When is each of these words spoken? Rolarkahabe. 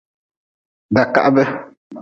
Rolarkahabe. 0.93 1.43